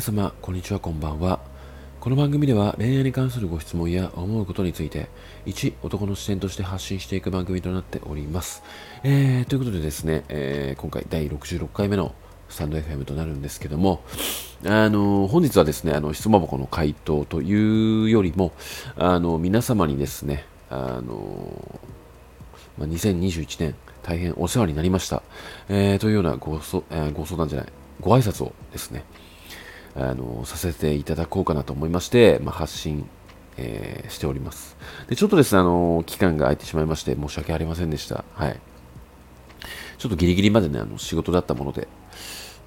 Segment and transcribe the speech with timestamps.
[0.00, 1.40] 皆様、こんにちは、こんばんは。
[2.00, 5.10] この番組では恋愛に関するご質問や思うことについて、
[5.44, 8.62] 一男の視点として発信していく番組となっております。
[9.02, 12.14] えー、ということでですね、えー、今回第66回目の
[12.48, 14.00] スタンド FM となるんですけども、
[14.64, 18.52] あの本日はですね、あの質問箱の回答というよりも、
[18.96, 21.78] あの皆様にですね、あの
[22.78, 25.22] まあ、2021年大変お世話になりました、
[25.68, 29.04] えー、というようなごそ、えー、ご相談じゃない、ご挨拶をですね、
[29.94, 33.08] あのさせていただこうかなと思いまして、まあ、発信、
[33.56, 34.76] えー、しております。
[35.08, 38.24] で、ちょっとですね、あの期間が空いてしまいまして、申し訳ありませんでした。
[38.34, 38.60] はい。
[39.98, 41.88] ちょっとギリギリまでね、あの仕事だったもので、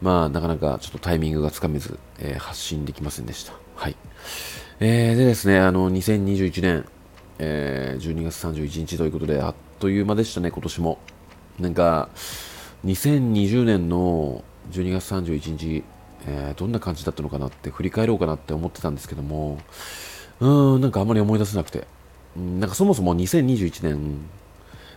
[0.02, 3.54] まあ、なかなかちょっとタイミングがつかめず、えー、発信できませんでした。
[3.76, 3.96] はい。
[4.80, 6.86] えー、でですね、あの、2021年、
[7.40, 11.00] えー、12月31日ということで、あっという間でしたね、今年も。
[11.60, 12.10] なんか、
[12.86, 15.84] 2020年の12月31日、
[16.26, 19.60] えー、どんな感じだったのかなって振り返ろうかなって思ってたんですけども、
[20.40, 21.88] うーん、なんかあんまり思い出せなくて。
[22.36, 24.18] なんかそもそも2021年、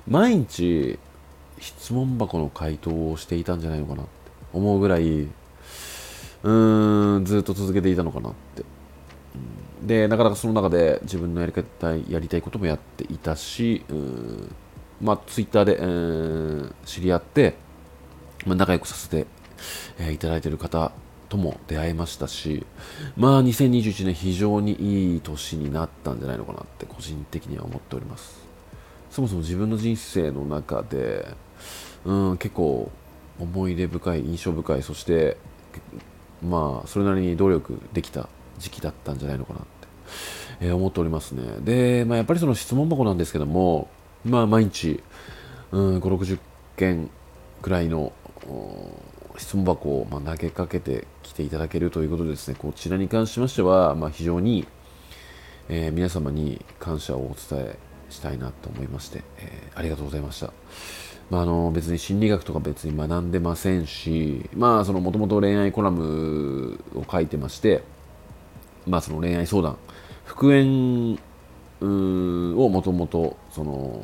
[0.08, 0.98] 毎日
[1.60, 4.10] 質問箱の回答をしていたんじゃないのかなって
[4.54, 8.64] 思うぐらい、うーん、ずっと続けていたのかなって。
[9.82, 14.54] で、なかなかその中で自分のやり方、やりたいこともやっていたし、うん
[15.02, 17.54] まあ、ツイッターで、えー、知り合って、
[18.47, 19.27] まあ、仲良くさせて、
[19.98, 20.91] えー、いただいている方
[21.28, 22.66] とも出会えましたし、
[23.16, 28.46] まあ、2021年非常にいい年になったんじゃないのかなって個人的には思っております。
[29.10, 31.27] そもそも自分の人生の中で、
[32.04, 32.91] うん、結構
[33.41, 35.36] 思い出深い、印象深い、そして、
[36.42, 39.69] まあ、それなりに努力できた時期だったんじゃないのかなって、
[40.60, 41.42] えー、思っておりますね。
[41.60, 43.88] で、まあ、やっぱりその質問箱なんですけども、
[44.24, 45.02] まあ、毎日、
[45.72, 46.38] うん、5、60
[46.77, 47.10] 件
[47.62, 48.12] くらいの
[49.38, 54.66] 質問箱をま投げかけてきていただけるということでですね、こちらに関しましては、ま、非常に、
[55.69, 60.52] えー、皆様に感謝をお伝えしたいなと思いまして、えー、ありがとうございました。
[61.30, 67.82] まあ、あの別に心理学とか別に学んでませんし、まあ、そのもともと恋愛コラムを書いてまして、
[68.86, 69.76] まあ、その恋愛相談、
[70.25, 71.19] 復縁
[71.80, 74.00] をもともとその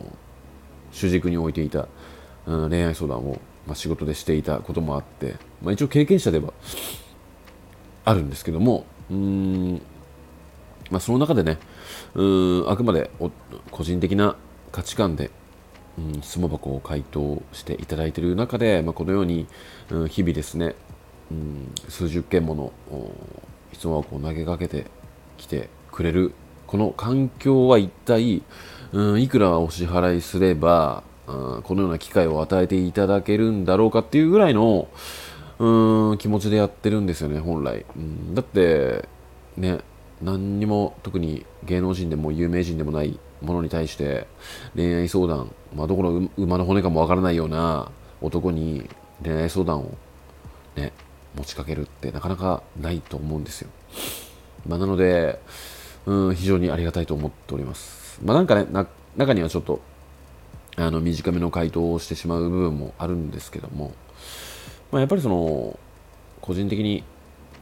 [0.90, 1.86] 主軸に置いていた、
[2.46, 6.52] うん、恋愛相談を、まあ、仕事でしていたこともあって、まあ、一応経験者では
[8.04, 9.82] あるんですけどもうん、
[10.90, 11.58] まあ、その中でね
[12.14, 13.10] うんあくまで
[13.70, 14.36] 個人的な
[14.72, 15.30] 価値観で、
[15.98, 19.46] うん、質問箱を回答していただいている中で、まあ、このように、
[19.90, 20.74] うん、日々ですね、
[21.30, 22.72] うん、数十件もの
[23.72, 24.86] 質問箱を投げかけて
[25.36, 26.32] きてくれる
[26.66, 28.42] この環境は一体、
[28.92, 34.88] うん、いくらお支払いすれば、このような機会を与えていただけるんだろうかっていうぐらいの、
[35.58, 37.84] うん、気持ちでやってるんですよね、本来。
[37.96, 39.08] うん、だって、
[39.56, 39.78] ね、
[40.20, 44.26] 何にも特に芸能人でも有名人でもないものに対して
[44.74, 47.90] 恋愛相談、まあ、どこの馬の骨かもわからないような
[48.20, 48.88] 男に
[49.22, 49.94] 恋愛相談を
[50.76, 50.92] ね、
[51.36, 53.70] 持ちかけるってなかなかないと思うんですよ。
[54.66, 55.40] まあ、なので、
[56.06, 58.20] うん、非常にありがたいと思っております。
[58.24, 58.66] まあ、なんかね、
[59.16, 59.80] 中にはちょっと、
[60.76, 63.92] あの、短めの回答をしてしまう部分もあるんですけども、
[64.90, 65.78] まあ、やっぱりその、
[66.40, 67.04] 個人的に、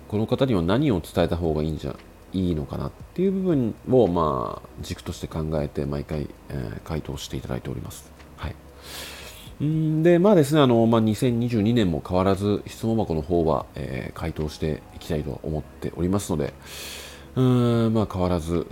[0.08, 1.96] この方には何を伝えた方がいいんじゃ、
[2.32, 8.10] いいのかなっていう部分を、まあ、軸として考えて、毎回、えー、回答していただいております。
[8.36, 9.64] はい。
[9.64, 16.54] んで、まあですね、あの、まあ、2022年も変わらず、質問箱の方は、えー、回答していきたいと思っておりますので、
[17.36, 18.66] うんまあ、変わらず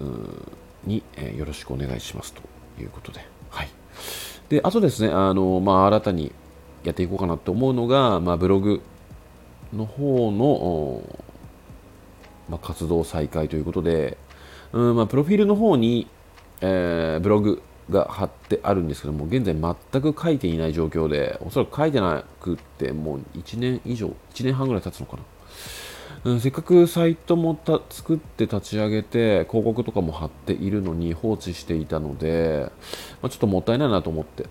[0.84, 2.42] に、えー、よろしくお願いしますと
[2.80, 3.37] いうことで。
[4.48, 6.32] で、あとですね、あの、まあ、新たに
[6.84, 8.80] やっていこうかなと思うのが、まあ、ブログ
[9.74, 11.02] の方の、
[12.48, 14.16] まあ、活動再開ということで、
[14.72, 16.08] うんまあ、プロフィールの方に、
[16.60, 25.22] えー、ブログが貼ってあるんですけども、現在全く書いていない状況で、おそらく書いてなくって、もう1年以上、1年半ぐらい経つのかな。
[26.24, 32.70] うん、せっかくサイトもた作って立ち上げて広告とかも貼っているのに放置していたので、
[33.22, 34.46] まあ、ちょっともったいないなと思って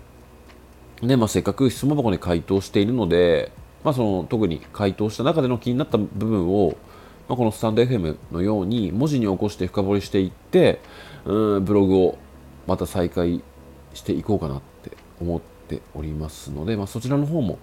[1.02, 3.52] で、まあ、せっかく質問箱に回答しているので、
[3.84, 6.76] まあ、その特に回答した中での気になった部分を、
[7.28, 10.80] まあ、このスタンド FM のように文字に起こして深掘りしていって
[11.26, 12.18] うんブログを
[12.66, 13.42] また再開
[13.92, 17.58] していこうかなって思っておりますので、まあ、そちらの方も、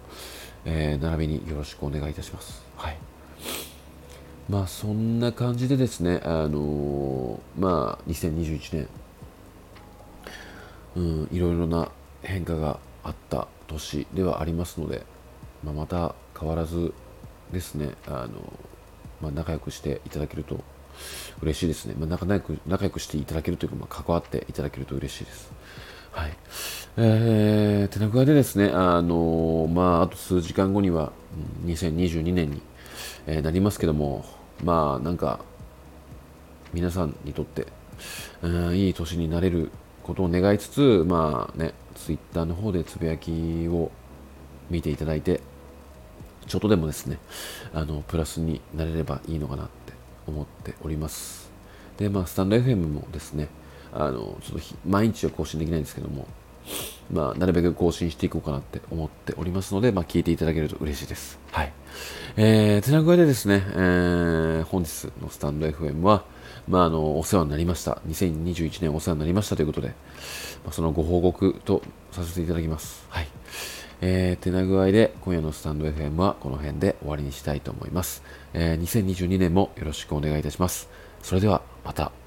[0.63, 2.63] えー、並びによろしくお願いいたします。
[2.77, 3.14] はい
[4.49, 8.87] まあそんな感じでですね、あのー、まあ2021年、
[10.95, 11.89] うん、いろいろな
[12.21, 15.03] 変化があった年ではありますので、
[15.63, 16.93] まあ、また変わらず
[17.51, 18.53] ですね、あの
[19.21, 20.63] まあ、仲良くしていただけると
[21.41, 21.95] 嬉しいですね。
[21.97, 25.51] まあ、仲良く仲良くしていただけるというか、まあ、関わっていただけると嬉しいです。
[26.11, 26.37] はい。
[26.97, 31.11] えー、てな具合でですね、あのー、まあ、あと数時間後には、
[31.65, 32.61] 2022年に、
[33.27, 34.25] えー、なりますけども、
[34.63, 35.39] まあ、なんか、
[36.73, 37.67] 皆さんにとって、
[38.41, 39.71] うん、いい年になれる
[40.03, 43.91] ことを願いつつ、まあね、ツイッターの方でつぶやきを
[44.69, 45.41] 見ていただいて、
[46.47, 47.17] ちょっとでもですね、
[47.73, 49.93] あの、プラスになれればいいのかなって
[50.27, 51.49] 思っております。
[51.97, 53.47] で、まあ、スタンド FM もですね、
[53.93, 56.27] あの、ちょっと毎日は更新できないんですけども、
[57.11, 61.39] まあ、なるべく更新していこうかなって思っておりますので、まあ、聞いていただけると嬉しいです。
[61.51, 61.73] はい。
[62.37, 66.23] えー、てな具合でですね、えー、本日のスタンド FM は、
[66.67, 68.01] まあ、あの、お世話になりました。
[68.07, 71.81] 2021年お世話になりましたということで、まあ、そのご報告と
[72.11, 73.05] させていただきます。
[73.09, 73.27] はい。
[74.01, 78.23] えー、てな具合で、今夜のスタンド FM はこの辺で終わりにしたいと思います。
[78.53, 80.89] えー、2022年もよろしくお願いいたします。
[81.21, 82.24] それでは、また。